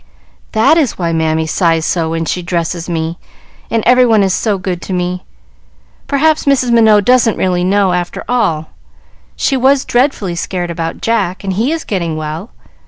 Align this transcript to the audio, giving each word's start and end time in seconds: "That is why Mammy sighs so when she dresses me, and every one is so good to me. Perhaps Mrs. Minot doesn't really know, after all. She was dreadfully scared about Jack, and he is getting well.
"That 0.53 0.79
is 0.79 0.97
why 0.97 1.13
Mammy 1.13 1.45
sighs 1.45 1.85
so 1.85 2.09
when 2.09 2.25
she 2.25 2.41
dresses 2.41 2.89
me, 2.89 3.19
and 3.69 3.83
every 3.85 4.03
one 4.03 4.23
is 4.23 4.33
so 4.33 4.57
good 4.57 4.81
to 4.81 4.93
me. 4.93 5.23
Perhaps 6.07 6.45
Mrs. 6.45 6.71
Minot 6.71 7.05
doesn't 7.05 7.37
really 7.37 7.63
know, 7.63 7.93
after 7.93 8.23
all. 8.27 8.71
She 9.35 9.55
was 9.55 9.85
dreadfully 9.85 10.33
scared 10.33 10.71
about 10.71 11.01
Jack, 11.01 11.43
and 11.43 11.53
he 11.53 11.71
is 11.71 11.83
getting 11.83 12.17
well. 12.17 12.49